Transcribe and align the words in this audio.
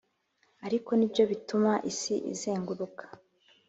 ariko 0.65 0.89
nibyo 0.95 1.23
bituma 1.31 1.71
isi 1.91 2.15
izenguruka 2.33 3.03